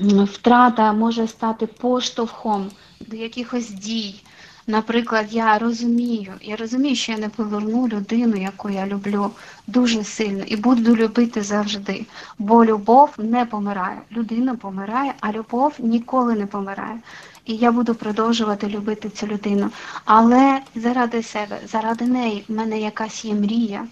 [0.00, 2.70] втрата може стати поштовхом
[3.00, 4.22] до якихось дій.
[4.66, 9.30] Наприклад, я розумію, я розумію, що я не поверну людину, яку я люблю
[9.66, 12.06] дуже сильно, і буду любити завжди.
[12.38, 14.00] Бо любов не помирає.
[14.12, 17.00] Людина помирає, а любов ніколи не помирає.
[17.44, 19.70] І я буду продовжувати любити цю людину.
[20.04, 23.86] Але заради себе, заради неї, в мене якась є мрія.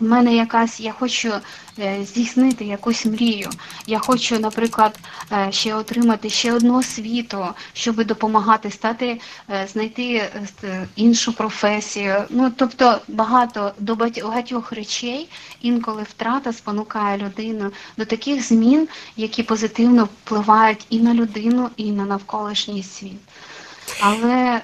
[0.00, 1.32] У мене якась, я хочу
[1.78, 3.50] е, здійснити якусь мрію.
[3.86, 4.98] Я хочу, наприклад,
[5.32, 9.20] е, ще отримати ще одну освіту, щоб допомагати стати,
[9.50, 10.30] е, знайти
[10.96, 12.24] іншу професію.
[12.30, 15.28] Ну тобто багато до багатьох речей
[15.60, 22.04] інколи втрата спонукає людину до таких змін, які позитивно впливають і на людину, і на
[22.04, 23.20] навколишній світ.
[24.00, 24.60] Але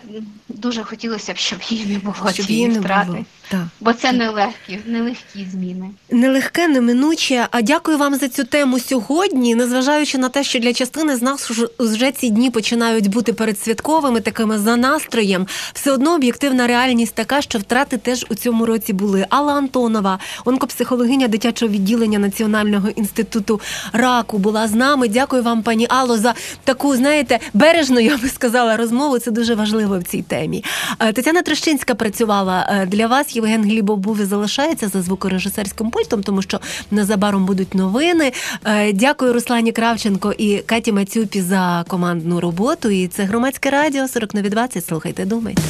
[0.49, 3.11] дуже хотілося б, щоб її не було цієї втрати.
[3.11, 3.25] було.
[3.51, 3.61] Так.
[3.81, 5.91] бо це нелегкі, нелегкі зміни.
[6.11, 7.47] Нелегке, неминуче.
[7.51, 9.55] А дякую вам за цю тему сьогодні.
[9.55, 14.59] Незважаючи на те, що для частини з нас вже- ці дні починають бути передсвятковими, такими
[14.59, 19.27] за настроєм, все одно об'єктивна реальність така, що втрати теж у цьому році були.
[19.31, 23.61] Алла Антонова, онкопсихологиня дитячого відділення Національного інституту
[23.93, 25.09] раку, була з нами.
[25.09, 26.35] Дякую вам, пані Алло, за
[26.65, 29.19] таку, знаєте, бережну, я би сказала, розмову.
[29.19, 30.65] Це дуже важливо в цій темі.
[30.99, 33.37] Е, Тетяна Трещинська працювала е, для вас.
[33.41, 36.61] Євген Глібов був і залишається за звукорежисерським пультом, тому що
[36.91, 38.33] незабаром будуть новини.
[38.65, 42.91] Е, Дякую Руслані Кравченко і Каті Мацюпі за командну роботу.
[42.91, 44.87] І це громадське радіо 40 нові 20.
[44.87, 45.63] Слухайте, думайте.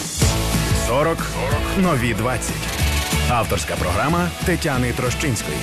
[0.89, 1.18] 40
[1.83, 2.53] нові 20.
[3.31, 5.57] Авторська програма Тетяни Трощинської.